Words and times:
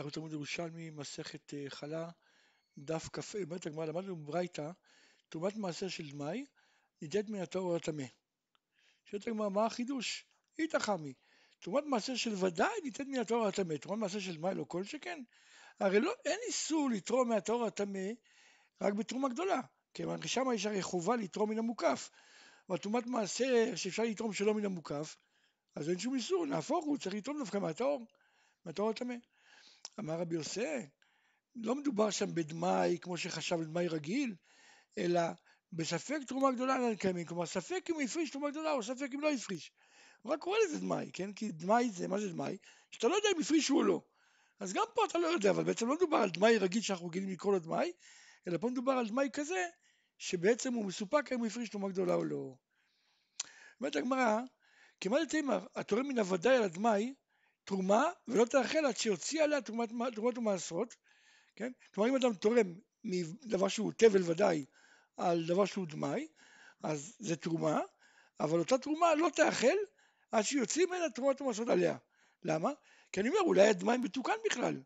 אנחנו 0.00 0.10
תלמוד 0.10 0.32
ירושלמי, 0.32 0.90
מסכת 0.90 1.54
אה, 1.54 1.64
חלה, 1.68 2.10
דף 2.78 3.08
כ"ה, 3.12 3.42
אומרת 3.42 3.66
הגמרא, 3.66 3.86
למדנו 3.86 4.16
בברייתא, 4.16 4.70
תרומת 5.28 5.56
מעשר 5.56 5.88
של 5.88 6.10
דמאי, 6.10 6.46
ניתנת 7.02 7.28
מן 7.28 7.38
הטהור 7.38 7.76
לטמא. 7.76 8.04
שואלת 9.04 9.26
הגמרא, 9.26 9.48
מה 9.48 9.66
החידוש? 9.66 10.24
איתא 10.58 10.78
חמי, 10.78 11.12
תרומת 11.60 11.84
מעשר 11.84 12.16
של 12.16 12.44
ודאי 12.44 12.80
ניתנת 12.82 13.06
מן 13.06 13.18
הטהור 13.18 13.46
לטמא, 13.46 13.74
תרומת 13.74 14.00
מעשר 14.00 14.20
של 14.20 14.36
דמאי 14.36 14.54
לא 14.54 14.64
כל 14.68 14.84
שכן. 14.84 15.22
הרי 15.80 16.00
לא, 16.00 16.12
אין 16.24 16.38
איסור 16.46 16.90
לתרום 16.90 17.28
מהטהור 17.28 17.64
לטמא 17.66 18.08
רק 18.80 18.92
בתרומה 18.92 19.28
גדולה, 19.28 19.60
כיוון 19.94 20.22
ששם 20.22 20.44
יש 20.54 20.66
הרי 20.66 20.82
חובה 20.82 21.16
לתרום 21.16 21.50
מן 21.50 21.58
המוקף. 21.58 22.10
אבל 22.68 22.78
תרומת 22.78 23.06
מעשר 23.06 23.76
שאפשר 23.76 24.02
לתרום 24.02 24.32
שלא 24.32 24.54
מן 24.54 24.64
המוקף, 24.64 25.16
אז 25.74 25.88
אין 25.88 25.98
שום 25.98 26.14
איסור, 26.14 26.46
נהפוך 26.46 26.84
הוא, 26.84 26.98
צריך 26.98 27.14
לתרום 27.14 27.38
דווקא 27.38 27.58
מהטהור, 27.58 28.06
מהטהור 28.64 28.90
לטמא. 28.90 29.14
אמר 30.00 30.20
רבי 30.20 30.34
יוסף, 30.34 30.84
לא 31.56 31.74
מדובר 31.74 32.10
שם 32.10 32.34
בדמאי 32.34 32.98
כמו 33.00 33.16
שחשב 33.16 33.56
בדמאי 33.56 33.88
רגיל, 33.88 34.34
אלא 34.98 35.20
בספק 35.72 36.18
תרומה 36.26 36.52
גדולה 36.52 36.78
לא 36.78 36.94
קיימים, 36.94 37.26
כלומר 37.26 37.46
ספק 37.46 37.86
אם 37.90 37.94
הוא 37.94 38.02
הפריש 38.02 38.30
תרומה 38.30 38.50
גדולה 38.50 38.72
או 38.72 38.82
ספק 38.82 39.08
אם 39.14 39.20
לא 39.20 39.32
הפריש. 39.32 39.72
הוא 40.22 40.32
רק 40.32 40.40
קורא 40.40 40.56
לזה 40.64 40.80
דמאי, 40.80 41.10
כן? 41.12 41.32
כי 41.32 41.52
דמאי 41.52 41.90
זה, 41.90 42.08
מה 42.08 42.20
זה 42.20 42.28
דמאי? 42.28 42.56
שאתה 42.90 43.08
לא 43.08 43.14
יודע 43.14 43.28
אם 43.36 43.40
הפרישו 43.40 43.76
או 43.76 43.82
לא. 43.82 44.02
אז 44.60 44.72
גם 44.72 44.84
פה 44.94 45.04
אתה 45.04 45.18
לא 45.18 45.26
יודע, 45.26 45.50
אבל 45.50 45.64
בעצם 45.64 45.88
לא 45.88 45.94
מדובר 45.94 46.16
על 46.16 46.30
דמאי 46.30 46.58
רגיל 46.58 46.82
שאנחנו 46.82 47.06
רגילים 47.06 47.30
לקרוא 47.30 47.52
לו 47.52 47.58
דמאי, 47.58 47.92
אלא 48.48 48.58
פה 48.58 48.70
מדובר 48.70 48.92
על 48.92 49.08
דמאי 49.08 49.28
כזה, 49.32 49.66
שבעצם 50.18 50.74
הוא 50.74 50.84
מסופק 50.84 51.32
אם 51.32 51.38
הוא 51.38 51.46
הפריש 51.46 51.68
תרומה 51.68 51.88
גדולה 51.88 52.14
או 52.14 52.24
לא. 52.24 52.56
אומרת 53.80 53.96
הגמרא, 53.96 54.40
כמעט 55.00 55.28
תימר, 55.28 55.66
התורם 55.74 56.08
מן 56.08 56.18
הוודאי 56.18 56.56
על 56.56 56.62
הדמאי, 56.62 57.14
תרומה 57.64 58.04
ולא 58.28 58.44
תאכל 58.44 58.86
עד 58.86 58.96
שיוציא 58.96 59.42
עליה 59.42 59.60
תרומת, 59.60 59.88
תרומות 60.14 60.38
ומעשרות, 60.38 60.96
כן? 61.56 61.72
כלומר 61.94 62.10
אם 62.10 62.16
אדם 62.16 62.34
תורם 62.34 62.74
מדבר 63.04 63.68
שהוא 63.68 63.92
תבל 63.96 64.30
ודאי 64.30 64.64
על 65.16 65.46
דבר 65.46 65.64
שהוא 65.64 65.86
דמאי, 65.86 66.28
אז 66.82 67.16
זה 67.18 67.36
תרומה, 67.36 67.80
אבל 68.40 68.58
אותה 68.58 68.78
תרומה 68.78 69.14
לא 69.14 69.28
תאכל 69.36 69.76
עד 70.32 70.42
שיוציא 70.42 70.86
ממנה 70.86 71.10
תרומות 71.10 71.40
ומעשרות 71.40 71.68
עליה. 71.68 71.96
למה? 72.42 72.70
כי 73.12 73.20
אני 73.20 73.28
אומר, 73.28 73.40
אולי 73.40 73.68
הדמאי 73.68 73.96
מתוקן 73.96 74.32
בכלל, 74.50 74.82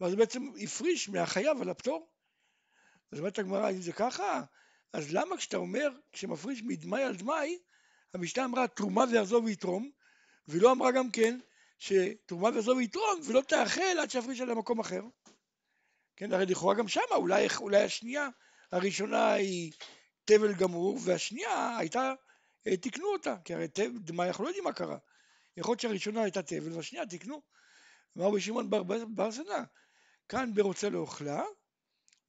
ואז 0.00 0.14
בעצם 0.14 0.50
הפריש 0.62 1.08
מהחייב 1.08 1.62
על 1.62 1.68
הפטור. 1.68 2.08
אז 3.12 3.18
אומרת 3.18 3.38
הגמרא, 3.38 3.70
אם 3.70 3.80
זה 3.80 3.92
ככה, 3.92 4.42
אז 4.92 5.12
למה 5.14 5.36
כשאתה 5.36 5.56
אומר, 5.56 5.88
כשמפריש 6.12 6.62
מדמאי 6.62 7.02
על 7.02 7.16
דמאי, 7.16 7.58
המשנה 8.14 8.44
אמרה 8.44 8.68
תרומה 8.68 9.04
ויחזור 9.10 9.44
ויתרום, 9.44 9.90
והיא 10.48 10.62
לא 10.62 10.72
אמרה 10.72 10.90
גם 10.90 11.10
כן 11.10 11.38
שתרומה 11.82 12.48
וזו 12.54 12.80
יתרום 12.80 13.20
ולא 13.26 13.40
תאכל 13.40 13.98
עד 14.02 14.10
שיפריש 14.10 14.40
עליה 14.40 14.54
מקום 14.54 14.80
אחר. 14.80 15.02
כן, 16.16 16.32
הרי 16.32 16.46
לכאורה 16.46 16.74
גם 16.74 16.88
שמה, 16.88 17.14
אולי, 17.16 17.46
אולי 17.60 17.82
השנייה, 17.82 18.28
הראשונה 18.72 19.32
היא 19.32 19.72
תבל 20.24 20.54
גמור, 20.54 20.98
והשנייה 21.04 21.76
הייתה, 21.78 22.12
אה, 22.66 22.76
תיקנו 22.76 23.06
אותה, 23.12 23.36
כי 23.44 23.54
הרי 23.54 23.68
תבל, 23.68 24.12
מה, 24.12 24.26
אנחנו 24.26 24.44
לא 24.44 24.48
יודעים 24.48 24.64
מה 24.64 24.72
קרה. 24.72 24.98
יכול 25.56 25.72
להיות 25.72 25.80
שהראשונה 25.80 26.22
הייתה 26.22 26.42
תבל 26.42 26.72
והשנייה 26.72 27.06
תיקנו. 27.06 27.42
אמר 28.18 28.26
רבי 28.26 28.40
שמעון 28.40 28.70
בר, 28.70 28.82
בר 29.08 29.32
סנה, 29.32 29.64
כאן 30.28 30.54
ברוצה 30.54 30.90
לאוכלה, 30.90 31.42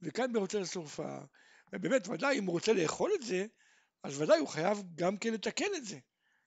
וכאן 0.02 0.34
ברוצה 0.34 0.60
לשורפה. 0.60 1.18
ובאמת, 1.74 2.08
ודאי, 2.08 2.40
אם 2.40 2.46
הוא 2.46 2.54
רוצה 2.54 2.74
לאכול 2.74 3.12
את 3.16 3.22
זה, 3.22 3.46
אז 4.04 4.22
ודאי 4.22 4.40
הוא 4.40 4.48
חייב 4.48 4.78
גם 4.96 5.18
כן 5.18 5.34
לתקן 5.34 5.76
את 5.76 5.86
זה, 5.86 5.98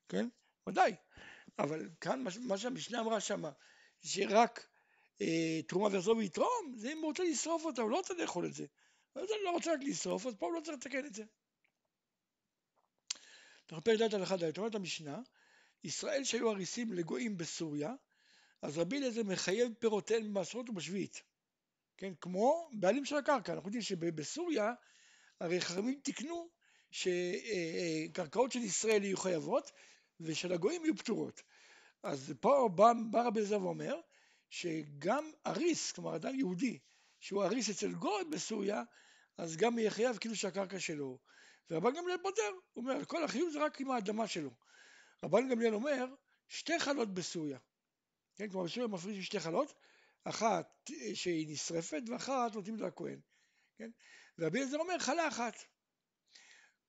כן? 0.09 0.29
ודאי. 0.69 0.95
אבל 1.59 1.89
כאן 2.01 2.25
מה 2.41 2.59
שהמשנה 2.59 3.01
אמרה 3.01 3.21
שמה, 3.21 3.51
שרק 4.03 4.67
אה, 5.21 5.61
תרומה 5.69 5.89
ויחזור 5.93 6.17
ויתרום, 6.17 6.73
זה 6.77 6.93
אם 6.93 6.99
הוא 6.99 7.07
רוצה 7.07 7.25
לשרוף 7.25 7.65
אותה, 7.65 7.83
הוא 7.83 7.91
לא 7.91 7.97
רוצה 7.97 8.15
לאכול 8.15 8.47
את 8.47 8.55
זה. 8.55 8.67
אז 9.15 9.23
אני 9.23 9.45
לא 9.45 9.51
רוצה 9.51 9.73
רק 9.73 9.81
לשרוף, 9.83 10.27
אז 10.27 10.35
פה 10.35 10.47
הוא 10.47 10.55
לא 10.55 10.61
צריך 10.61 10.77
לתקן 10.77 11.07
את 11.07 11.15
זה. 11.15 11.25
אנחנו 13.63 13.85
פרק 13.85 14.01
ד' 14.01 14.15
הלכה 14.15 14.37
ד', 14.37 14.59
אומרת 14.59 14.75
המשנה, 14.75 15.21
ישראל 15.85 16.25
שהיו 16.25 16.51
אריסים 16.51 16.93
לגויים 16.93 17.37
בסוריה, 17.37 17.95
אז 18.63 18.79
רבי 18.79 18.99
אליעזר 18.99 19.23
מחייב 19.23 19.73
פירותיהם 19.79 20.25
במעשרות 20.25 20.71
ובשביעית. 20.71 21.23
כן, 21.97 22.13
כמו 22.21 22.69
בעלים 22.73 23.05
של 23.05 23.17
הקרקע. 23.17 23.53
אנחנו 23.53 23.69
יודעים 23.69 23.83
שבסוריה, 23.83 24.73
הרי 25.41 25.61
חכמים 25.61 26.01
תיקנו 26.03 26.49
שקרקעות 26.91 28.53
של 28.53 28.59
ישראל 28.59 29.05
יהיו 29.05 29.17
חייבות, 29.17 29.71
ושל 30.21 30.53
הגויים 30.53 30.85
יהיו 30.85 30.97
פטורות. 30.97 31.43
אז 32.03 32.33
פה 32.41 32.69
בא, 32.75 32.93
בא 33.11 33.27
רבי 33.27 33.39
אליעזר 33.39 33.63
ואומר 33.63 34.01
שגם 34.51 35.31
אריס, 35.47 35.93
כלומר 35.93 36.17
אדם 36.17 36.35
יהודי, 36.35 36.79
שהוא 37.21 37.45
אריס 37.45 37.71
אצל 37.71 37.93
גוי 37.93 38.25
בסוריה, 38.33 38.83
אז 39.39 39.57
גם 39.57 39.79
יהיה 39.79 39.91
חייב 39.91 40.19
כאילו 40.19 40.37
שהקרקע 40.37 40.81
שלו. 40.81 41.19
ורבן 41.71 41.95
גמליאל 41.95 42.19
פותר, 42.23 42.51
הוא 42.73 42.85
אומר, 42.85 43.05
כל 43.05 43.25
החיוב 43.25 43.51
זה 43.51 43.65
רק 43.65 43.81
עם 43.81 43.91
האדמה 43.91 44.29
שלו. 44.29 44.51
רבן 45.25 45.49
גמליאל 45.49 45.75
אומר, 45.75 46.07
שתי 46.49 46.79
חלות 46.79 47.15
בסוריה. 47.15 47.59
כן, 48.37 48.49
כלומר 48.49 48.67
בסוריה 48.67 48.89
מפרישים 48.89 49.23
שתי 49.23 49.41
חלות, 49.41 49.75
אחת 50.25 50.91
שהיא 51.15 51.53
נשרפת 51.53 52.03
ואחת 52.09 52.55
נותנים 52.55 52.77
לכהן. 52.77 53.21
כן? 53.79 53.91
ורבי 54.39 54.59
אליעזר 54.59 54.79
אומר, 54.79 54.99
חלה 54.99 55.29
אחת. 55.29 55.55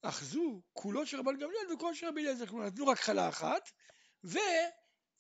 אחזו 0.01 0.61
כולו 0.73 1.05
של 1.05 1.19
רבן 1.19 1.33
גמליאל 1.33 1.73
וכולו 1.73 1.95
של 1.95 2.07
רבי 2.07 2.21
אליעזר, 2.21 2.45
כלומר 2.45 2.65
נתנו 2.65 2.87
רק 2.87 2.99
חלה 2.99 3.29
אחת, 3.29 3.71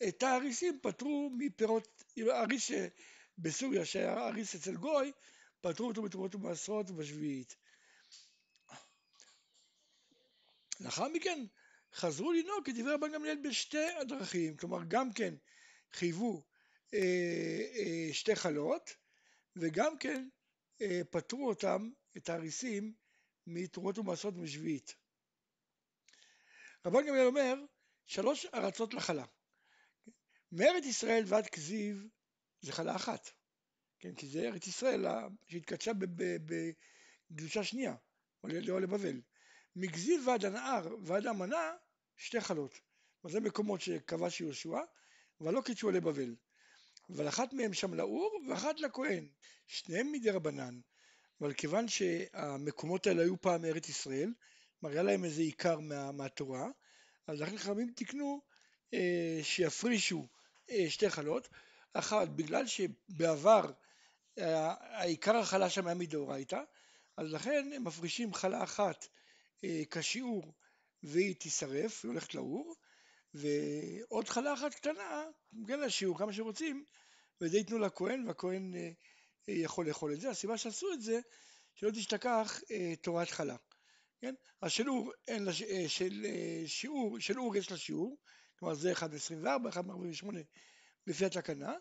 ואת 0.01 0.23
האריסים 0.23 0.79
פטרו 0.81 1.29
מפירות, 1.37 2.03
אריס 2.29 2.71
בסוריה 3.37 3.85
שהיה 3.85 4.27
אריס 4.27 4.55
אצל 4.55 4.75
גוי, 4.75 5.11
פטרו 5.61 5.87
אותו 5.87 6.01
בתרומות 6.01 6.35
ומעשרות 6.35 6.89
ובשביעית. 6.89 7.55
לאחר 10.79 11.07
מכן 11.07 11.45
חזרו 11.93 12.31
לנהוג 12.31 12.65
כדברי 12.65 12.93
רבן 12.93 13.11
גמליאל 13.11 13.37
בשתי 13.43 13.85
הדרכים, 14.01 14.57
כלומר 14.57 14.79
גם 14.87 15.13
כן 15.13 15.33
חייבו 15.91 16.43
אה, 16.93 16.99
אה, 17.75 18.13
שתי 18.13 18.35
חלות 18.35 18.95
וגם 19.55 19.97
כן 19.97 20.29
אה, 20.81 21.01
פטרו 21.09 21.49
אותם, 21.49 21.91
את 22.17 22.29
האריסים, 22.29 22.93
מתרומות 23.47 23.97
ומעשרות 23.97 24.33
משביעית. 24.35 24.95
רבן 26.85 27.07
גמליאל 27.07 27.25
אומר, 27.25 27.55
שלוש 28.05 28.45
ארצות 28.45 28.93
לחלה. 28.93 29.25
מארץ 30.51 30.85
ישראל 30.85 31.23
ועד 31.27 31.47
כזיב 31.47 32.07
זה 32.61 32.71
חלה 32.71 32.95
אחת. 32.95 33.29
כן, 33.99 34.15
כי 34.15 34.27
זה 34.27 34.39
ארץ 34.39 34.67
ישראל 34.67 35.05
שהתקדשה 35.47 35.91
בקדושה 37.29 37.63
שנייה, 37.63 37.95
או 38.43 38.79
לבבל. 38.79 39.21
מכזיב 39.75 40.27
ועד 40.27 40.45
הנהר 40.45 40.95
ועד 41.03 41.27
המנה, 41.27 41.73
שתי 42.15 42.41
חלות. 42.41 42.79
וזה 43.25 43.39
מקומות 43.39 43.81
שכבש 43.81 44.41
יהושע, 44.41 44.79
אבל 45.41 45.53
לא 45.53 45.61
קידשו 45.61 45.89
עלי 45.89 45.99
בבל. 45.99 46.35
אבל 47.09 47.27
אחת 47.27 47.53
מהם 47.53 47.73
שם 47.73 47.93
לאור 47.93 48.39
ואחת 48.49 48.79
לכהן, 48.79 49.27
שניהם 49.67 50.11
מדי 50.11 50.29
רבנן. 50.29 50.79
אבל 51.41 51.53
כיוון 51.53 51.87
שהמקומות 51.87 53.07
האלה 53.07 53.21
היו 53.21 53.41
פעם 53.41 53.65
ארץ 53.65 53.89
ישראל, 53.89 54.33
מראה 54.81 55.03
להם 55.03 55.25
איזה 55.25 55.41
עיקר 55.41 55.79
מה, 55.79 56.11
מהתורה, 56.11 56.67
אז 57.27 57.41
לכן 57.41 57.57
חכמים 57.57 57.93
תיקנו 57.95 58.41
אה, 58.93 59.39
שיפרישו 59.43 60.27
שתי 60.89 61.09
חלות, 61.09 61.49
אחת 61.93 62.27
בגלל 62.27 62.67
שבעבר 62.67 63.71
אה, 64.39 64.73
העיקר 64.79 65.35
החלה 65.35 65.69
שם 65.69 65.87
היה 65.87 65.95
מדאורייתא, 65.95 66.61
אז 67.17 67.33
לכן 67.33 67.71
הם 67.75 67.83
מפרישים 67.83 68.33
חלה 68.33 68.63
אחת 68.63 69.07
אה, 69.63 69.83
כשיעור 69.91 70.53
והיא 71.03 71.35
תישרף, 71.35 72.05
היא 72.05 72.09
הולכת 72.09 72.35
לאור, 72.35 72.75
ועוד 73.33 74.29
חלה 74.29 74.53
אחת 74.53 74.73
קטנה, 74.73 75.25
כן 75.67 75.79
לשיעור, 75.79 76.17
כמה 76.17 76.33
שרוצים, 76.33 76.85
וזה 77.41 77.57
ייתנו 77.57 77.79
לכהן, 77.79 78.27
והכהן 78.27 78.75
אה, 78.75 78.91
יכול 79.47 79.87
לאכול 79.87 80.13
את 80.13 80.21
זה. 80.21 80.29
הסיבה 80.29 80.57
שעשו 80.57 80.93
את 80.93 81.01
זה, 81.01 81.19
שלא 81.75 81.91
תשתכח 81.91 82.59
אה, 82.71 82.93
תורת 83.01 83.29
חלה. 83.29 83.55
כן? 84.21 84.35
אז 84.61 84.71
של 84.71 84.89
אור, 84.89 85.11
אין 85.27 85.43
לה, 85.43 85.51
אה, 85.69 85.89
של 85.89 86.25
אה, 86.25 86.63
שיעור, 86.67 87.19
של 87.19 87.39
אור 87.39 87.55
יש 87.55 87.71
לה 87.71 87.77
שיעור, 87.77 88.17
כלומר 88.59 88.73
זה 88.73 88.91
1 88.91 89.09
מ-24, 89.11 89.69
1 89.69 89.85
מ-48 89.85 90.27
לפי 91.07 91.25
התקנה, 91.25 91.73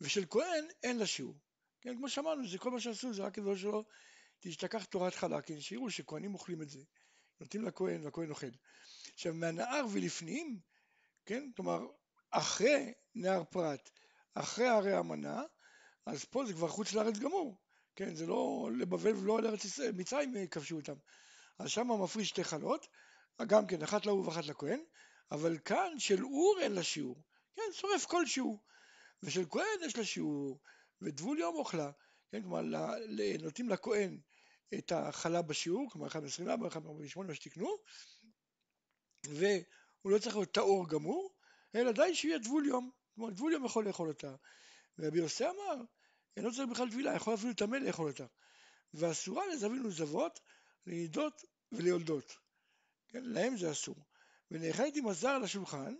ושל 0.00 0.24
כהן 0.30 0.64
אין 0.82 0.98
לה 0.98 1.06
שיעור. 1.06 1.38
כן? 1.80 1.96
כמו 1.96 2.08
שאמרנו, 2.08 2.48
זה 2.48 2.58
כל 2.58 2.70
מה 2.70 2.80
שעשו, 2.80 3.12
זה 3.12 3.22
רק 3.22 3.34
כדי 3.34 3.56
שלא 3.56 3.84
תשתכח 4.40 4.84
תורת 4.84 5.14
חלה, 5.14 5.42
כן? 5.42 5.60
שיראו 5.60 5.90
שכהנים 5.90 6.34
אוכלים 6.34 6.62
את 6.62 6.68
זה. 6.68 6.80
נותנים 7.40 7.64
לכהן 7.64 8.04
והכהן 8.04 8.30
אוכל. 8.30 8.50
עכשיו 9.14 9.34
מהנהר 9.34 9.86
ולפנים, 9.92 10.60
כן? 11.26 11.50
כלומר 11.56 11.80
אחרי 12.30 12.92
נהר 13.14 13.44
פרת, 13.44 13.90
אחרי 14.34 14.66
הרי 14.66 14.92
המנה, 14.92 15.42
אז 16.06 16.24
פה 16.24 16.46
זה 16.46 16.52
כבר 16.52 16.68
חוץ 16.68 16.92
לארץ 16.92 17.18
גמור, 17.18 17.58
כן, 17.96 18.14
זה 18.14 18.26
לא 18.26 18.68
לבבל 18.78 19.16
ולא 19.16 19.42
לארץ 19.42 19.64
ישראל, 19.64 19.92
מצרים 19.92 20.36
אה, 20.36 20.46
כבשו 20.46 20.76
אותם. 20.76 20.94
אז 21.58 21.70
שם 21.70 21.88
מפריש 22.02 22.28
שתי 22.28 22.44
חלות, 22.44 22.86
גם 23.46 23.66
כן, 23.66 23.82
אחת 23.82 24.06
לאור 24.06 24.28
ואחת 24.28 24.46
לכהן, 24.46 24.80
אבל 25.30 25.58
כאן 25.58 25.94
של 25.98 26.24
אור 26.24 26.56
אין 26.60 26.72
לה 26.72 26.82
שיעור, 26.82 27.22
כן, 27.56 27.62
שורף 27.72 28.04
כל 28.04 28.26
שיעור, 28.26 28.62
ושל 29.22 29.44
כהן 29.50 29.82
יש 29.86 29.96
לה 29.96 30.04
שיעור, 30.04 30.60
ודבול 31.02 31.38
יום 31.38 31.54
אוכלה, 31.54 31.90
כן, 32.30 32.42
כלומר 32.42 32.62
נותנים 33.42 33.68
לכהן 33.68 34.20
את 34.78 34.92
החלה 34.92 35.42
בשיעור, 35.42 35.90
כלומר 35.90 36.08
1.24, 36.08 36.12
1.48, 36.12 37.22
מה 37.26 37.34
שתקנו, 37.34 37.76
והוא 39.26 40.12
לא 40.12 40.18
צריך 40.18 40.36
להיות 40.36 40.52
טהור 40.52 40.88
גמור, 40.88 41.34
אלא 41.74 41.92
די 41.92 42.14
שיהיה 42.14 42.38
דבול 42.38 42.66
יום, 42.66 42.90
כלומר 43.14 43.30
דבול 43.30 43.52
יום 43.52 43.64
יכול 43.64 43.86
לאכול 43.86 44.08
אותה. 44.08 44.34
ורבי 44.98 45.18
יוסי 45.18 45.44
אמר, 45.44 45.82
אין 46.36 46.44
לא 46.44 46.50
צריך 46.50 46.68
בכלל 46.68 46.90
טבילה, 46.90 47.14
יכול 47.16 47.34
אפילו 47.34 47.54
טמא 47.54 47.76
לאכול 47.76 48.10
אותה. 48.10 48.26
ואסורה 48.94 49.46
לזווין 49.46 49.86
וזבות, 49.86 50.40
לנידות 50.86 51.44
וליולדות. 51.72 52.36
כן, 53.08 53.24
להם 53.24 53.56
זה 53.56 53.70
אסור. 53.70 53.96
ונאכלת 54.50 54.96
עם 54.96 55.08
הזר 55.08 55.28
על 55.28 55.44
השולחן, 55.44 55.94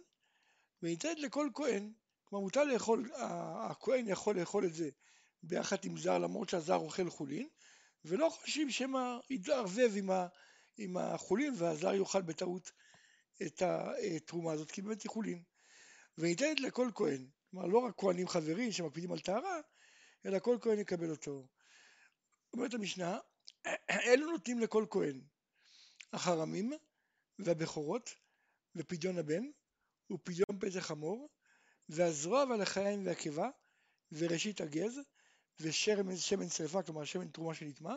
וניתנת 0.82 1.18
לכל 1.18 1.48
כהן. 1.54 1.92
כלומר, 2.24 2.44
מותר 2.44 2.64
לאכול, 2.64 3.10
הכהן 3.70 4.08
יכול 4.08 4.40
לאכול 4.40 4.66
את 4.66 4.74
זה 4.74 4.90
ביחד 5.42 5.84
עם 5.84 5.96
זר, 5.96 6.18
למרות 6.18 6.48
שהזר 6.48 6.76
אוכל 6.76 7.10
חולין, 7.10 7.48
ולא 8.04 8.28
חושבים 8.28 8.70
שמא 8.70 9.18
יתערבב 9.30 9.92
עם, 9.96 10.10
עם 10.76 10.96
החולין 10.96 11.54
והזר 11.56 11.94
יאכל 11.94 12.22
בטעות 12.22 12.72
את 13.42 13.62
התרומה 13.62 14.52
הזאת, 14.52 14.70
כי 14.70 14.82
באמת 14.82 15.02
היא 15.02 15.10
חולין. 15.10 15.42
וניתנת 16.18 16.60
לכל 16.60 16.90
כהן, 16.94 17.26
כלומר 17.50 17.66
לא 17.66 17.78
רק 17.78 17.94
כהנים 17.96 18.28
חברים 18.28 18.72
שמקפידים 18.72 19.12
על 19.12 19.20
טהרה, 19.20 19.60
אלא 20.26 20.38
כל 20.38 20.58
כהן 20.60 20.78
יקבל 20.78 21.10
אותו. 21.10 21.46
אומרת 22.52 22.74
המשנה, 22.74 23.18
אלו 24.06 24.30
נותנים 24.30 24.60
לכל 24.60 24.86
כהן, 24.90 25.20
החרמים 26.12 26.72
והבכורות 27.38 28.14
ופדיון 28.76 29.18
הבן 29.18 29.42
ופדיון 30.12 30.58
פתח 30.60 30.80
חמור 30.80 31.28
והזרוע 31.88 32.44
והלחיים 32.44 33.06
והקיבה 33.06 33.48
וראשית 34.12 34.60
הגז 34.60 35.00
ושמן 35.60 36.48
שרפה, 36.48 36.82
כלומר 36.82 37.04
שמן 37.04 37.28
תרומה 37.28 37.54
שנטמע 37.54 37.94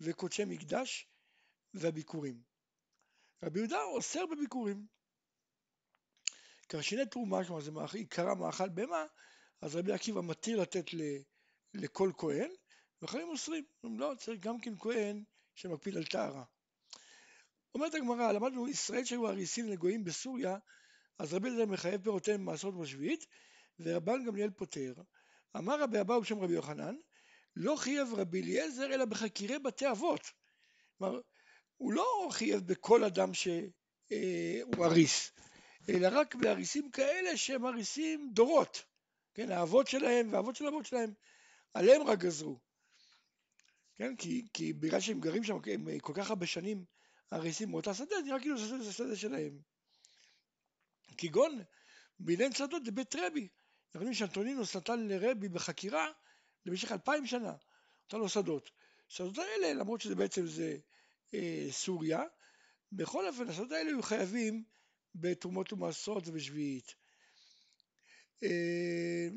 וקודשי 0.00 0.44
מקדש 0.44 1.08
והביקורים. 1.74 2.42
רבי 3.42 3.58
יהודה 3.58 3.82
אוסר 3.82 4.26
בביקורים. 4.26 4.86
קרשיני 6.66 7.06
תרומה, 7.06 7.44
כלומר 7.44 7.60
זה 7.60 7.70
עיקרה 7.94 8.34
מאכל 8.34 8.68
בהמה, 8.68 9.04
אז 9.60 9.76
רבי 9.76 9.92
עקיבא 9.92 10.20
מתיר 10.20 10.60
לתת 10.60 10.84
לכל 11.74 12.12
כהן, 12.18 12.50
ואחרים 13.02 13.28
אוסרים, 13.28 13.64
לא, 13.84 14.12
צריך 14.18 14.40
גם 14.40 14.60
כן 14.60 14.78
כהן 14.78 15.24
שמקפיד 15.54 15.96
על 15.96 16.04
טהרה. 16.04 16.44
אומרת 17.74 17.94
הגמרא, 17.94 18.32
למדנו 18.32 18.68
ישראל 18.68 19.04
שהיו 19.04 19.28
אריסים 19.28 19.68
לגויים 19.68 20.04
בסוריה, 20.04 20.56
אז 21.18 21.34
רבי 21.34 21.48
אליעזר 21.48 21.66
מחייב 21.66 22.02
פירותיהם 22.02 22.40
במעשרות 22.40 22.78
בשביעית, 22.78 23.26
ורבן 23.80 24.24
גמליאל 24.24 24.50
פוטר. 24.50 24.94
אמר 25.56 25.80
רבי 25.80 26.00
אבאו 26.00 26.20
בשם 26.20 26.38
רבי 26.38 26.54
יוחנן, 26.54 26.96
לא 27.56 27.76
חייב 27.76 28.14
רבי 28.14 28.42
אליעזר 28.42 28.94
אלא 28.94 29.04
בחקירי 29.04 29.58
בתי 29.58 29.90
אבות. 29.90 30.30
כלומר, 30.98 31.20
הוא 31.76 31.92
לא 31.92 32.28
חייב 32.30 32.60
בכל 32.66 33.04
אדם 33.04 33.34
שהוא 33.34 33.70
אה, 34.12 34.60
אריס, 34.84 35.32
אלא 35.88 36.08
רק 36.12 36.34
באריסים 36.34 36.90
כאלה 36.90 37.36
שהם 37.36 37.66
אריסים 37.66 38.30
דורות. 38.32 38.82
כן, 39.34 39.50
האבות 39.50 39.86
שלהם 39.88 40.32
והאבות 40.32 40.56
של 40.56 40.64
האבות 40.64 40.86
שלהם, 40.86 41.12
עליהם 41.74 42.02
רק 42.02 42.18
גזרו. 42.18 42.58
כן, 43.96 44.16
כי, 44.16 44.46
כי 44.54 44.72
בגלל 44.72 45.00
שהם 45.00 45.20
גרים 45.20 45.44
שם 45.44 45.56
הם 45.72 45.98
כל 45.98 46.12
כך 46.16 46.30
הרבה 46.30 46.46
שנים 46.46 46.84
אריסים 47.32 47.70
מאותה 47.70 47.94
שדה, 47.94 48.16
נראה 48.24 48.40
כאילו 48.40 48.58
זה 48.58 48.88
השדה 48.88 49.16
שלהם. 49.16 49.58
כגון 51.16 51.62
בילן 52.18 52.52
שדות 52.52 52.84
זה 52.84 52.92
בית 52.92 53.16
רבי. 53.16 53.48
יודעים 53.94 54.14
שאנטונינוס 54.14 54.76
נתן 54.76 55.08
לרבי 55.08 55.48
בחקירה 55.48 56.12
למשך 56.66 56.92
אלפיים 56.92 57.26
שנה, 57.26 57.52
נתן 58.06 58.18
לו 58.18 58.28
שדות. 58.28 58.70
השדות 59.08 59.38
האלה, 59.38 59.72
למרות 59.72 60.00
שזה 60.00 60.14
בעצם 60.14 60.46
זה 60.46 60.76
אה, 61.34 61.66
סוריה, 61.70 62.22
בכל 62.92 63.28
אופן 63.28 63.48
השדות 63.48 63.72
האלה 63.72 63.90
היו 63.90 64.02
חייבים 64.02 64.64
בתרומות 65.14 65.72
ומעשרות 65.72 66.28
ובשביעית. 66.28 66.94
אה, 68.42 69.28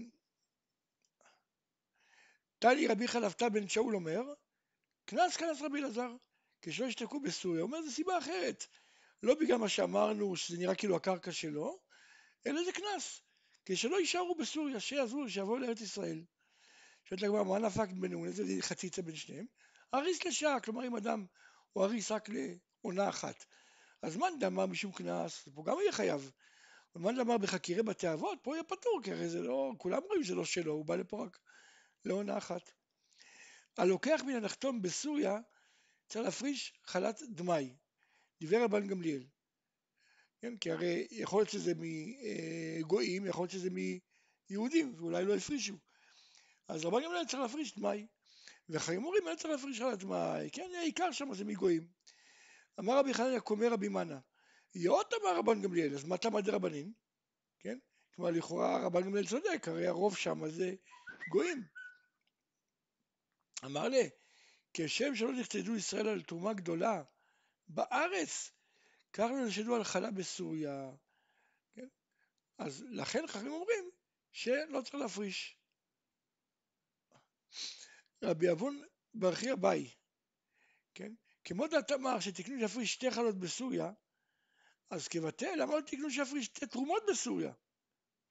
תני 2.60 2.88
רבי 2.88 3.08
חלפתא 3.08 3.50
בן 3.50 3.68
שאול 3.68 3.96
אומר, 3.96 4.22
קנס 5.06 5.38
קנס 5.38 5.62
רבי 5.62 5.80
אלעזר, 5.80 6.16
כשלא 6.66 6.86
ישתקעו 6.86 7.20
בסוריה, 7.20 7.62
הוא 7.62 7.68
אומר 7.68 7.82
זו 7.82 7.92
סיבה 7.92 8.18
אחרת, 8.18 8.66
לא 9.24 9.36
בגלל 9.36 9.58
מה 9.58 9.70
שאמרנו 9.70 10.36
שזה 10.36 10.58
נראה 10.58 10.76
כאילו 10.76 10.96
הקרקע 10.96 11.32
שלו, 11.32 11.80
אלא 12.48 12.64
זה 12.64 12.72
קנס, 12.72 13.22
כשלא 13.66 14.00
יישארו 14.00 14.36
בסוריה, 14.36 14.80
שיעזבו, 14.80 15.30
שיבואו 15.30 15.58
לארץ 15.58 15.82
ישראל. 15.82 16.24
שואלת 17.04 17.22
לגמרי, 17.22 17.44
מה 17.44 17.60
נפק 17.60 17.90
בינינו, 17.90 18.26
איזה 18.26 18.44
חציצה 18.62 19.02
בין 19.02 19.16
שניהם? 19.16 19.46
אריס 19.94 20.26
לשעה, 20.26 20.60
כלומר 20.60 20.88
אם 20.88 20.96
אדם 20.96 21.26
הוא 21.74 21.84
אריס 21.84 22.12
רק 22.12 22.30
לעונה 22.30 23.10
אחת, 23.10 23.46
אז 24.02 24.18
מאן 24.18 24.40
דאמר 24.40 24.66
משום 24.66 24.92
קנס, 24.92 25.48
פה 25.56 25.64
גם 25.66 25.78
יהיה 25.82 25.92
חייב. 25.92 26.32
ומאן 26.96 27.16
דאמר 27.16 27.38
בחקירי 27.38 27.84
בתי 27.84 28.14
אבות, 28.14 28.40
פה 28.42 28.56
יהיה 28.56 28.64
פטור, 28.64 29.00
כי 29.04 29.12
הרי 29.12 29.30
זה 29.30 29.42
לא, 29.42 29.72
כולם 29.78 30.02
רואים 30.04 30.24
שזה 30.24 30.36
לא 30.36 30.46
שלו, 30.46 30.74
הוא 30.74 30.86
בא 30.86 30.96
לפה 30.96 31.26
רק 31.26 31.40
לעונה 32.06 32.38
אחת. 32.38 32.72
הלוקח 33.78 34.22
מן 34.26 34.36
הנחתום 34.36 34.82
בסוריה 34.82 35.40
צריך 36.08 36.26
להפריש 36.26 36.74
חלת 36.84 37.22
דמאי, 37.30 37.76
דיבר 38.40 38.64
רבן 38.64 38.88
גמליאל. 38.88 39.24
כן, 40.42 40.58
כי 40.58 40.72
הרי 40.72 41.08
יכול 41.12 41.40
להיות 41.40 41.50
שזה 41.50 41.74
מגויים, 41.76 43.26
יכול 43.26 43.44
להיות 43.44 43.52
שזה 43.52 43.70
מיהודים, 44.50 44.96
ואולי 44.98 45.26
לא 45.26 45.36
הפרישו. 45.36 45.78
אז 46.68 46.86
רבן 46.86 47.04
גמליאל 47.04 47.26
צריך 47.26 47.42
להפריש 47.42 47.78
דמאי. 47.78 48.08
ואחרים 48.70 49.06
אומרים, 49.06 49.28
אין 49.28 49.38
צריך 49.38 49.50
להפריש 49.50 49.80
חלת 49.80 50.00
דמאי, 50.00 50.50
כן, 50.52 50.70
העיקר 50.78 51.12
שם 51.12 51.34
זה 51.34 51.46
מגויים. 51.46 51.88
אמר 52.80 53.00
רבי 53.00 53.14
חנניה 53.14 53.40
קומר 53.40 53.72
רבי 53.72 53.88
מנה, 53.88 54.20
יאות 54.76 55.14
אמר 55.14 55.38
רבן 55.38 55.62
גמליאל, 55.62 55.94
אז 55.94 56.04
מה 56.04 56.18
תמד 56.18 56.50
רבנין? 56.50 56.94
כן? 57.60 57.78
כלומר 58.16 58.32
לכאורה 58.32 58.86
רבן 58.86 59.02
גמליאל 59.02 59.28
צודק, 59.28 59.68
הרי 59.68 59.88
הרוב 59.88 60.18
שם 60.18 60.50
זה 60.50 60.76
גויים. 61.30 61.64
אמר 63.66 63.88
לי, 63.88 64.10
כשם 64.78 65.16
שלא 65.16 65.32
נכתדו 65.32 65.76
ישראל 65.76 66.08
על 66.08 66.22
תרומה 66.22 66.54
גדולה 66.54 67.04
בארץ, 67.68 68.52
כך 69.14 69.24
לא 69.30 69.46
נשדו 69.48 69.76
על 69.76 69.84
חלה 69.84 70.12
בסוריה. 70.12 70.92
כן? 71.74 71.88
אז 72.58 72.84
לכן 72.90 73.28
חכמים 73.28 73.52
אומרים 73.52 73.90
שלא 74.32 74.82
צריך 74.82 74.96
להפריש. 74.96 75.58
רבי 78.24 78.52
אבון 78.52 78.84
ברכי 79.14 79.52
אביי, 79.52 79.90
כן? 80.94 81.14
כמו 81.44 81.68
דעת 81.68 81.92
אמר 81.92 82.20
שתקנו 82.20 82.60
שיפריש 82.60 82.94
שתי 82.94 83.12
חלות 83.12 83.40
בסוריה, 83.40 83.92
אז 84.90 85.08
כבטל, 85.08 85.56
למה 85.56 85.76
לא 85.76 85.82
תקנו 85.82 86.12
שיפריש 86.12 86.46
שתי 86.46 86.68
תרומות 86.68 87.04
בסוריה? 87.10 87.54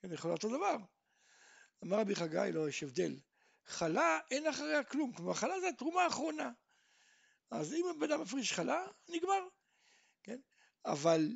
כן, 0.03 0.13
יכול 0.13 0.31
להיות 0.31 0.45
אותו 0.45 0.57
דבר. 0.57 0.77
אמר 1.85 2.01
רבי 2.01 2.15
חגי, 2.15 2.53
לא, 2.53 2.69
יש 2.69 2.83
הבדל. 2.83 3.21
חלה 3.67 4.19
אין 4.31 4.47
אחריה 4.47 4.85
כלום, 4.85 5.13
כלומר 5.13 5.35
חלה 5.35 5.61
זה 5.61 5.69
התרומה 5.69 6.03
האחרונה. 6.03 6.51
אז 7.51 7.75
אם 7.75 7.85
הבן 7.91 8.11
אדם 8.11 8.21
מפריש 8.21 8.53
חלה, 8.53 8.87
נגמר. 9.09 9.41
כן? 10.23 10.39
אבל 10.85 11.29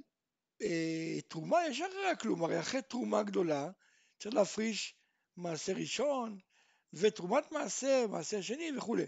אה, 0.62 1.20
תרומה 1.28 1.66
יש 1.66 1.80
אחריה 1.80 2.16
כלום, 2.16 2.44
הרי 2.44 2.60
אחרי 2.60 2.82
תרומה 2.82 3.22
גדולה 3.22 3.70
צריך 4.18 4.34
להפריש 4.34 4.94
מעשר 5.36 5.72
ראשון 5.72 6.38
ותרומת 6.92 7.52
מעשר, 7.52 8.06
מעשר 8.10 8.40
שני 8.40 8.70
וכולי. 8.76 9.06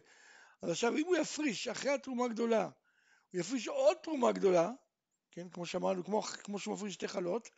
אז 0.63 0.71
עכשיו 0.71 0.97
אם 0.97 1.07
הוא 1.07 1.17
יפריש 1.17 1.69
אחרי 1.69 1.91
התרומה 1.91 2.25
הגדולה, 2.25 2.65
הוא 3.31 3.41
יפריש 3.41 3.69
עוד 3.69 3.97
תרומה 4.03 4.33
גדולה, 4.33 4.71
כן, 5.31 5.49
כמו 5.49 5.67
שאמרנו, 5.67 6.05
כמו, 6.05 6.23
כמו 6.23 6.59
שהוא 6.59 6.75
מפריש 6.75 6.95
שתי 6.95 7.09
חלות, 7.09 7.51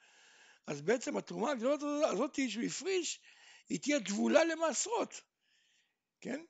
אז 0.67 0.81
בעצם 0.81 1.17
התרומה 1.17 1.51
הגדולה 1.51 2.09
הזאת 2.09 2.39
שהוא 2.49 2.65
הפריש, 2.65 3.21
היא 3.69 3.81
תהיה 3.81 3.99
גבולה 3.99 4.45
למעשרות. 4.45 5.21
כן? 6.23 6.45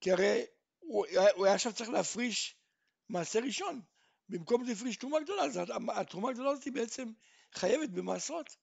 כי 0.00 0.12
הרי 0.12 0.44
הוא, 0.78 1.06
הוא 1.34 1.46
היה 1.46 1.54
עכשיו 1.54 1.72
צריך 1.72 1.90
להפריש 1.90 2.56
מעשה 3.08 3.40
ראשון, 3.40 3.82
במקום 4.28 4.64
זה 4.64 4.72
הפריש 4.72 4.96
תרומה 4.96 5.20
גדולה, 5.20 5.42
אז 5.44 5.60
התרומה 5.96 6.30
הגדולה 6.30 6.50
הזאת 6.50 6.64
היא 6.64 6.72
בעצם 6.72 7.12
חייבת 7.52 7.90
במעשרות, 7.90 8.56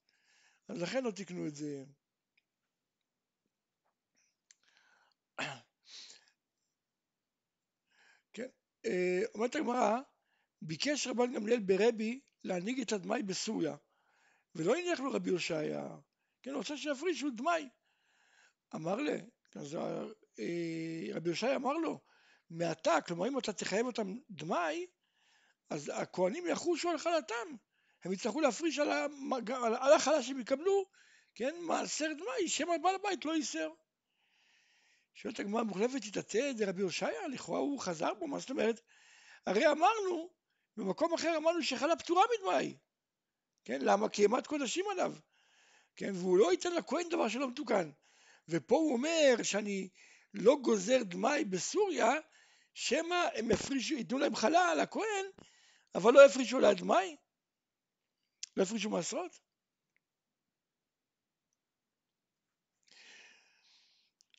אז 0.68 0.82
לכן 0.82 1.04
לא 1.04 1.10
תקנו 1.10 1.46
את 1.46 1.54
זה. 1.54 1.84
כן, 8.32 8.48
אה, 8.86 9.20
אומרת 9.34 9.54
הגמרא, 9.54 10.00
ביקש 10.62 11.06
רבן 11.06 11.32
גמליאל 11.32 11.60
ברבי 11.60 12.20
להנהיג 12.44 12.80
את 12.80 12.92
הדמאי 12.92 13.22
בסוריה, 13.22 13.76
ולא 14.54 14.76
הניח 14.76 15.00
לו 15.00 15.12
רבי 15.12 15.30
הושעיה, 15.30 15.88
כן, 16.42 16.50
הוא 16.50 16.58
רוצה 16.58 16.76
שיפרישו 16.76 17.30
דמאי. 17.30 17.68
אמר 18.74 18.96
לה, 18.96 19.16
אז 19.54 19.76
רבי 21.14 21.30
יושעיה 21.30 21.56
אמר 21.56 21.72
לו, 21.72 22.00
מעתה, 22.50 23.00
כלומר 23.06 23.28
אם 23.28 23.38
אתה 23.38 23.52
תחייב 23.52 23.86
אותם 23.86 24.16
דמאי, 24.30 24.86
אז 25.70 25.90
הכהנים 25.94 26.46
יחושו 26.46 26.90
על 26.90 26.98
חלתם, 26.98 27.56
הם 28.04 28.12
יצטרכו 28.12 28.40
להפריש 28.40 28.78
על, 28.78 28.90
המג... 28.92 29.50
על 29.50 29.92
החלה 29.92 30.22
שהם 30.22 30.40
יקבלו, 30.40 30.84
כן, 31.34 31.54
מעשר 31.60 32.12
דמאי, 32.12 32.48
שמא 32.48 32.76
בעל 32.82 32.94
הבית 32.94 33.24
לא 33.24 33.32
ייסר. 33.32 33.70
שואלת 35.14 35.40
הגמרא 35.40 35.62
מוחלפת 35.62 36.02
תתעתד, 36.02 36.62
רבי 36.62 36.82
הושעיה, 36.82 37.28
לכאורה 37.28 37.58
הוא 37.58 37.80
חזר 37.80 38.14
בו, 38.14 38.26
מה 38.26 38.38
זאת 38.38 38.50
אומרת? 38.50 38.80
הרי 39.46 39.66
אמרנו, 39.66 40.30
במקום 40.76 41.14
אחר 41.14 41.36
אמרנו 41.36 41.62
שחלה 41.62 41.96
פטורה 41.96 42.24
מדמאי. 42.38 42.76
כן, 43.64 43.78
למה? 43.82 44.08
כי 44.08 44.22
אימת 44.22 44.46
קודשים 44.46 44.84
עליו. 44.90 45.14
כן, 45.96 46.10
והוא 46.14 46.38
לא 46.38 46.52
ייתן 46.52 46.72
לכהן 46.72 47.08
דבר 47.08 47.28
שלא 47.28 47.50
מתוקן. 47.50 47.90
ופה 48.48 48.76
הוא 48.76 48.92
אומר 48.92 49.42
שאני 49.42 49.88
לא 50.34 50.56
גוזר 50.62 51.02
דמאי 51.02 51.44
בסוריה, 51.44 52.10
שמא 52.74 53.28
הם 53.34 53.50
יפרישו, 53.50 53.94
ייתנו 53.94 54.18
להם 54.18 54.36
חלה 54.36 54.68
על 54.68 54.80
הכהן, 54.80 55.26
אבל 55.94 56.12
לא 56.12 56.26
יפרישו 56.26 56.60
לה 56.60 56.74
דמאי? 56.74 57.16
לא 58.56 58.62
יפרישו 58.62 58.90
מעשרות? 58.90 59.40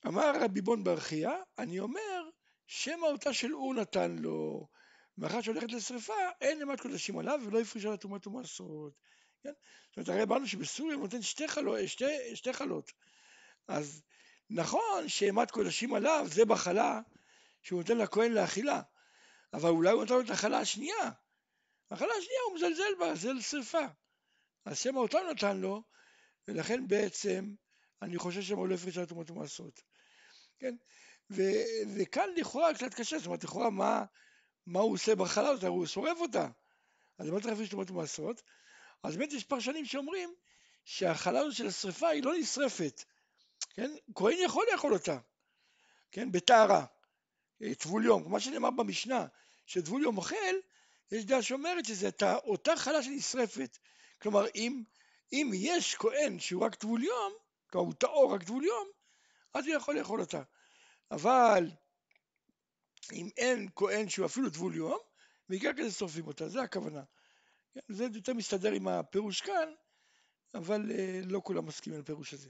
אמר 0.08 0.32
רבי 0.42 0.62
בון 0.62 0.84
ברכיה, 0.84 1.32
אני 1.58 1.80
אומר, 1.80 2.30
שמא 2.68 3.06
אותה 3.06 3.34
של 3.34 3.54
אור 3.54 3.74
נתן 3.74 4.16
לו, 4.20 4.68
מאחר 5.18 5.42
שהולכת 5.42 5.72
לשרפה, 5.72 6.14
אין 6.42 6.60
למד 6.60 6.82
קודשים 6.82 7.20
עליו 7.20 7.40
ולא 7.46 7.60
הפריש 7.60 7.86
על 7.86 7.94
התרומת 7.94 8.28
ומעשרות. 8.28 8.94
כן? 9.44 9.54
זאת 9.90 9.98
אומרת, 9.98 10.10
הרי 10.10 10.24
אמרנו 10.24 10.48
שבסוריה 10.48 10.96
הוא 10.96 11.04
נותן 11.04 11.22
שתי, 11.22 11.48
חלו, 11.48 11.88
שתי, 11.88 12.36
שתי 12.36 12.54
חלות. 12.54 12.92
אז 13.68 14.04
נכון 14.54 15.10
שאימת 15.10 15.52
קודשים 15.52 15.94
עליו 15.94 16.26
זה 16.34 16.46
בחלה 16.46 17.00
שהוא 17.62 17.82
נותן 17.82 17.98
לכהן 17.98 18.32
לאכילה, 18.32 18.82
אבל 19.54 19.70
אולי 19.70 19.92
הוא 19.92 20.02
נותן 20.02 20.14
לו 20.14 20.22
את 20.22 20.30
החלה 20.30 20.60
השנייה. 20.60 21.12
החלה 21.92 22.14
השנייה 22.20 22.42
הוא 22.46 22.56
מזלזל 22.56 22.96
בה, 23.00 23.16
זה 23.16 23.34
לשרפה. 23.34 23.86
אז 24.66 24.80
שמא 24.80 25.00
אותה 25.00 25.18
נתן 25.32 25.58
לו, 25.58 25.84
ולכן 26.48 26.88
בעצם 26.88 27.54
אני 28.02 28.18
חושב 28.18 28.42
שהם 28.42 28.74
הפריש 28.74 28.98
על 28.98 29.04
התרומות 29.04 29.32
ומעשרות. 29.32 29.82
כן? 30.60 30.76
ו- 31.30 31.96
וכאן 31.96 32.30
לכאורה 32.36 32.74
קצת 32.74 32.94
קשה, 32.94 33.18
זאת 33.18 33.26
אומרת 33.26 33.44
לכאורה 33.44 33.70
מה, 33.70 34.06
מה 34.68 34.80
הוא 34.80 34.94
עושה 34.94 35.16
בחלה 35.16 35.50
הזאת, 35.50 35.64
הוא 35.64 35.86
שורף 35.86 36.18
אותה. 36.18 36.48
אז 37.18 37.28
למה 37.28 37.40
צריך 37.40 37.50
להפריש 37.52 37.70
תרומות 37.70 37.92
ומעשרות? 37.92 38.42
אז 39.04 39.18
באמת 39.18 39.34
יש 39.34 39.44
פרשנים 39.44 39.86
שאומרים 39.86 40.34
שהחלה 40.86 41.40
הזאת 41.40 41.56
של 41.56 41.68
השרפה 41.68 42.08
היא 42.08 42.24
לא 42.24 42.34
נשרפת, 42.40 43.04
כן? 43.70 43.92
כהן 44.16 44.38
יכול 44.44 44.66
לאכול 44.72 44.94
אותה, 44.94 45.18
כן? 46.12 46.32
בטהרה, 46.32 46.86
טבול 47.80 48.06
יום, 48.06 48.24
כמו 48.24 48.40
שנאמר 48.40 48.72
במשנה, 48.72 49.26
שטבול 49.66 50.02
יום 50.04 50.18
אוכל, 50.18 50.56
יש 51.12 51.26
דעה 51.26 51.42
שאומרת 51.42 51.86
שזה 51.86 52.10
אותה 52.44 52.76
חלה 52.76 53.04
שנשרפת. 53.04 53.78
כלומר, 54.22 54.46
אם, 54.56 54.84
אם 55.34 55.52
יש 55.54 55.96
כהן 55.96 56.40
שהוא 56.40 56.64
רק 56.64 56.76
טבול 56.76 57.04
יום, 57.04 57.34
כלומר 57.70 57.86
הוא 57.88 57.94
טהור 57.94 58.34
רק 58.34 58.44
טבול 58.44 58.64
יום, 58.64 58.88
אז 59.54 59.68
הוא 59.68 59.76
יכול 59.76 60.00
לאכול 60.00 60.22
אותה. 60.22 60.42
אבל 61.12 61.72
אם 63.12 63.30
אין 63.38 63.70
כהן 63.76 64.10
שהוא 64.10 64.26
אפילו 64.26 64.50
טבול 64.50 64.76
יום, 64.76 65.00
בעיקר 65.50 65.72
כזה 65.78 65.92
שורפים 65.92 66.28
אותה, 66.28 66.50
זה 66.50 66.62
הכוונה. 66.62 67.04
כן, 67.74 67.80
זה 67.90 68.08
יותר 68.14 68.34
מסתדר 68.34 68.72
עם 68.72 68.88
הפירוש 68.88 69.42
כאן, 69.42 69.74
אבל 70.54 70.92
אה, 70.92 71.22
לא 71.24 71.42
כולם 71.44 71.66
מסכימים 71.66 72.00
לפירוש 72.00 72.34
הזה. 72.34 72.50